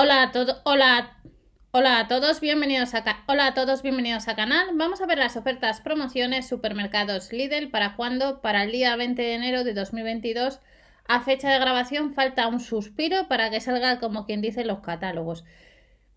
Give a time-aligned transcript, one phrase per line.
[0.00, 1.16] Hola a todos, hola,
[1.72, 4.68] hola a todos, bienvenidos a hola a todos, bienvenidos a canal.
[4.74, 9.34] Vamos a ver las ofertas, promociones, supermercados Lidl para cuando, para el día 20 de
[9.34, 10.60] enero de 2022.
[11.08, 15.44] A fecha de grabación falta un suspiro para que salga como quien dice los catálogos.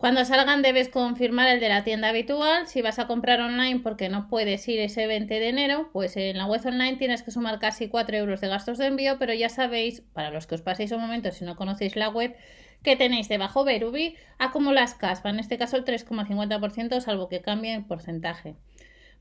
[0.02, 2.66] Cuando salgan debes confirmar el de la tienda habitual.
[2.66, 6.36] Si vas a comprar online porque no puedes ir ese 20 de enero, pues en
[6.38, 9.48] la web online tienes que sumar casi 4 euros de gastos de envío, pero ya
[9.48, 12.34] sabéis, para los que os paséis un momento si no conocéis la web,
[12.82, 17.84] que tenéis debajo Berubi acumulas caspa, en este caso el 3,50%, salvo que cambie el
[17.84, 18.56] porcentaje.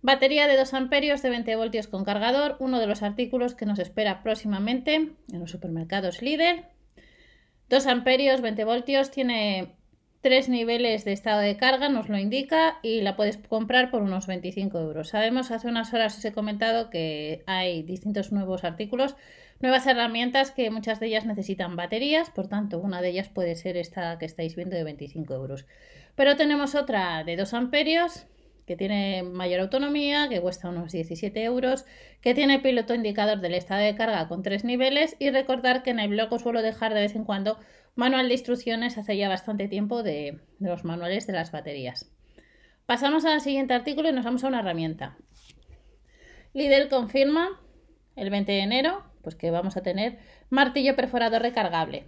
[0.02, 3.78] Batería de 2 amperios de 20 voltios con cargador, uno de los artículos que nos
[3.78, 6.70] espera próximamente en los supermercados líder.
[7.70, 9.76] 2 amperios, 20 voltios, tiene
[10.22, 14.28] tres niveles de estado de carga, nos lo indica y la puedes comprar por unos
[14.28, 15.10] 25 euros.
[15.10, 19.16] Sabemos, hace unas horas os he comentado que hay distintos nuevos artículos,
[19.60, 23.78] nuevas herramientas que muchas de ellas necesitan baterías, por tanto una de ellas puede ser
[23.78, 25.66] esta que estáis viendo de 25 euros.
[26.16, 28.26] Pero tenemos otra de 2 amperios
[28.72, 31.84] que tiene mayor autonomía, que cuesta unos 17 euros,
[32.22, 36.00] que tiene piloto indicador del estado de carga con tres niveles y recordar que en
[36.00, 37.60] el blog os suelo dejar de vez en cuando
[37.96, 42.10] manual de instrucciones hace ya bastante tiempo de, los manuales de las baterías.
[42.86, 45.18] Pasamos al siguiente artículo y nos vamos a una herramienta.
[46.54, 47.60] Lidl confirma
[48.16, 50.18] el 20 de enero pues que vamos a tener
[50.50, 52.06] martillo perforador recargable.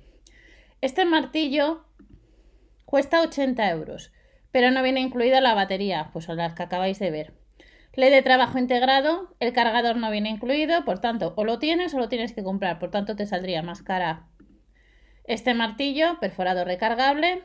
[0.80, 1.84] Este martillo
[2.86, 4.14] cuesta 80 euros,
[4.54, 7.34] pero no viene incluida la batería, pues son las que acabáis de ver.
[7.96, 12.00] Ley de trabajo integrado, el cargador no viene incluido, por tanto, o lo tienes o
[12.00, 14.30] lo tienes que comprar, por tanto te saldría más cara
[15.26, 17.44] este martillo perforado recargable,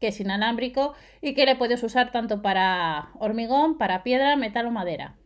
[0.00, 4.70] que es inalámbrico y que le puedes usar tanto para hormigón, para piedra, metal o
[4.70, 5.16] madera.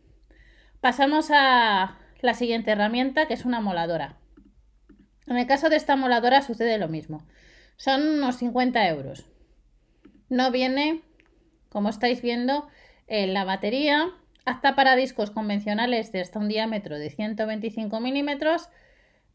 [0.81, 4.17] Pasamos a la siguiente herramienta, que es una moladora.
[5.27, 7.25] En el caso de esta moladora sucede lo mismo.
[7.77, 9.29] Son unos 50 euros.
[10.29, 11.03] No viene,
[11.73, 12.67] como estáis viendo,
[13.07, 14.11] en la batería,
[14.45, 18.69] apta para discos convencionales de hasta un diámetro de 125 milímetros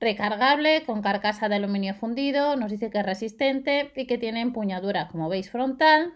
[0.01, 5.09] recargable con carcasa de aluminio fundido, nos dice que es resistente y que tiene empuñadura,
[5.09, 6.13] como veis, frontal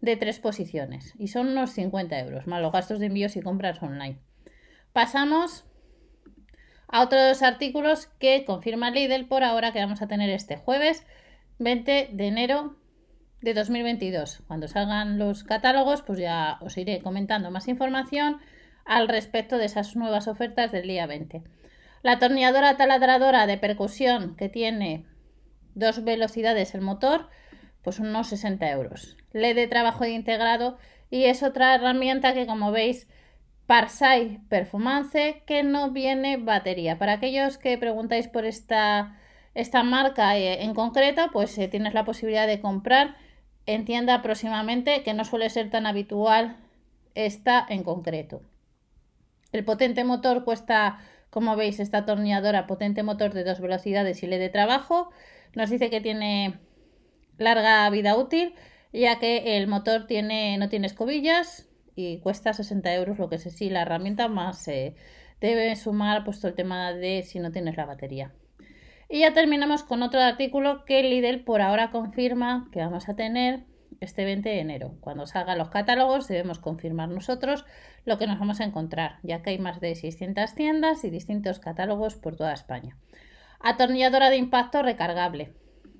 [0.00, 3.82] de tres posiciones y son unos 50 euros, más los gastos de envío si compras
[3.82, 4.18] online.
[4.92, 5.64] Pasamos
[6.88, 11.06] a otros artículos que confirma Lidl por ahora que vamos a tener este jueves
[11.58, 12.79] 20 de enero
[13.42, 14.42] de 2022.
[14.46, 18.38] Cuando salgan los catálogos, pues ya os iré comentando más información
[18.84, 21.42] al respecto de esas nuevas ofertas del día 20.
[22.02, 25.04] La atornilladora taladradora de percusión que tiene
[25.74, 27.28] dos velocidades el motor,
[27.82, 29.16] pues unos 60 euros.
[29.32, 30.78] LED de trabajo integrado
[31.10, 33.08] y es otra herramienta que como veis
[33.66, 36.98] Parsai Performance que no viene batería.
[36.98, 39.16] Para aquellos que preguntáis por esta,
[39.54, 43.16] esta marca eh, en concreto, pues eh, tienes la posibilidad de comprar
[43.74, 46.56] en tienda próximamente, que no suele ser tan habitual
[47.14, 48.42] esta en concreto.
[49.52, 51.00] El potente motor cuesta
[51.30, 55.10] como veis, esta atornilladora potente motor de dos velocidades y LED de trabajo
[55.54, 56.58] nos dice que tiene
[57.38, 58.54] larga vida útil,
[58.92, 63.42] ya que el motor tiene, no tiene escobillas y cuesta 60 euros, lo que es
[63.42, 64.96] sí la herramienta más eh,
[65.40, 68.32] debe sumar puesto el tema de si no tienes la batería.
[69.12, 73.64] Y ya terminamos con otro artículo que Lidl por ahora confirma que vamos a tener
[73.98, 74.94] este 20 de enero.
[75.00, 77.64] Cuando salgan los catálogos debemos confirmar nosotros
[78.04, 81.58] lo que nos vamos a encontrar, ya que hay más de 600 tiendas y distintos
[81.58, 82.96] catálogos por toda España.
[83.58, 85.52] Atornilladora de impacto recargable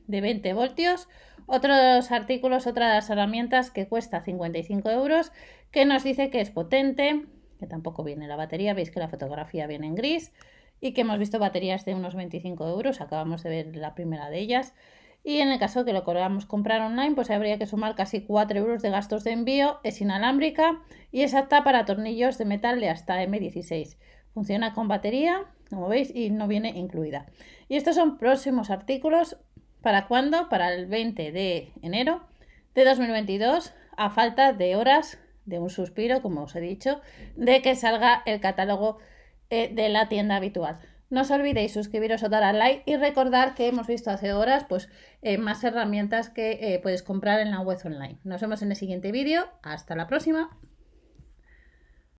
[0.06, 1.08] de 20 voltios.
[1.46, 5.32] Otros artículos, otras herramientas que cuesta 55 euros,
[5.72, 7.26] que nos dice que es potente,
[7.58, 10.32] que tampoco viene la batería, veis que la fotografía viene en gris
[10.80, 14.38] y que hemos visto baterías de unos 25 euros, acabamos de ver la primera de
[14.38, 14.74] ellas.
[15.22, 18.58] Y en el caso que lo queramos comprar online, pues habría que sumar casi 4
[18.58, 19.78] euros de gastos de envío.
[19.84, 20.80] Es inalámbrica
[21.12, 23.98] y es apta para tornillos de metal de hasta M16.
[24.32, 27.26] Funciona con batería, como veis, y no viene incluida.
[27.68, 29.36] Y estos son próximos artículos.
[29.82, 30.48] ¿Para cuándo?
[30.48, 32.22] Para el 20 de enero
[32.74, 37.00] de 2022, a falta de horas de un suspiro, como os he dicho,
[37.36, 38.98] de que salga el catálogo
[39.50, 40.78] eh, de la tienda habitual.
[41.10, 44.64] No os olvidéis suscribiros o dar al like y recordar que hemos visto hace horas
[44.68, 44.88] pues,
[45.22, 48.18] eh, más herramientas que eh, puedes comprar en la web online.
[48.22, 49.48] Nos vemos en el siguiente vídeo.
[49.62, 50.50] Hasta la próxima.